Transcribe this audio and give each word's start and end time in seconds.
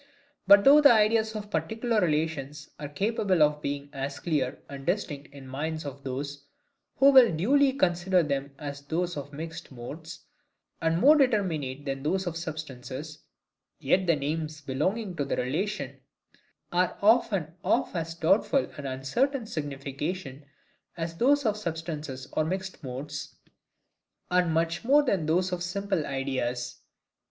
But 0.47 0.63
though 0.63 0.81
the 0.81 0.91
ideas 0.91 1.35
of 1.35 1.51
PARTICULAR 1.51 2.01
RELATIONS 2.01 2.71
are 2.79 2.89
capable 2.89 3.43
of 3.43 3.61
being 3.61 3.87
as 3.93 4.19
clear 4.19 4.57
and 4.67 4.83
distinct 4.83 5.31
in 5.31 5.43
the 5.45 5.49
minds 5.51 5.85
of 5.85 6.03
those 6.03 6.45
who 6.95 7.11
will 7.11 7.31
duly 7.31 7.73
consider 7.73 8.23
them 8.23 8.51
as 8.57 8.81
those 8.81 9.15
of 9.15 9.31
mixed 9.31 9.71
modes, 9.71 10.21
and 10.81 10.97
more 10.97 11.15
determinate 11.15 11.85
than 11.85 12.01
those 12.01 12.25
of 12.25 12.35
substances: 12.35 13.19
yet 13.77 14.07
the 14.07 14.15
names 14.15 14.61
belonging 14.61 15.15
to 15.17 15.23
relation 15.25 15.99
are 16.71 16.97
often 17.03 17.53
of 17.63 17.95
as 17.95 18.15
doubtful 18.15 18.71
and 18.77 18.87
uncertain 18.87 19.45
signification 19.45 20.47
as 20.97 21.15
those 21.17 21.45
of 21.45 21.55
substances 21.55 22.27
or 22.33 22.43
mixed 22.43 22.83
modes; 22.83 23.35
and 24.31 24.51
much 24.51 24.83
more 24.83 25.03
than 25.03 25.27
those 25.27 25.51
of 25.51 25.61
simple 25.61 26.07
ideas. 26.07 26.79